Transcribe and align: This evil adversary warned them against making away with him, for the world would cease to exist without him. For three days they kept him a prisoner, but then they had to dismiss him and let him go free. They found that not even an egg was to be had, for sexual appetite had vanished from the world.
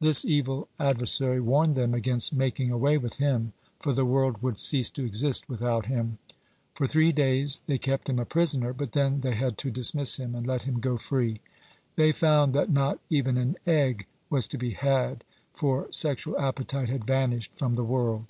This 0.00 0.24
evil 0.24 0.68
adversary 0.78 1.40
warned 1.40 1.74
them 1.74 1.92
against 1.92 2.32
making 2.32 2.70
away 2.70 2.98
with 2.98 3.16
him, 3.16 3.52
for 3.80 3.92
the 3.92 4.04
world 4.04 4.40
would 4.40 4.60
cease 4.60 4.88
to 4.90 5.04
exist 5.04 5.48
without 5.48 5.86
him. 5.86 6.18
For 6.76 6.86
three 6.86 7.10
days 7.10 7.62
they 7.66 7.78
kept 7.78 8.08
him 8.08 8.20
a 8.20 8.24
prisoner, 8.24 8.72
but 8.72 8.92
then 8.92 9.22
they 9.22 9.34
had 9.34 9.58
to 9.58 9.72
dismiss 9.72 10.18
him 10.18 10.36
and 10.36 10.46
let 10.46 10.62
him 10.62 10.78
go 10.78 10.98
free. 10.98 11.40
They 11.96 12.12
found 12.12 12.54
that 12.54 12.70
not 12.70 13.00
even 13.10 13.36
an 13.36 13.56
egg 13.66 14.06
was 14.30 14.46
to 14.46 14.56
be 14.56 14.70
had, 14.70 15.24
for 15.52 15.88
sexual 15.90 16.38
appetite 16.38 16.88
had 16.88 17.04
vanished 17.04 17.50
from 17.56 17.74
the 17.74 17.82
world. 17.82 18.26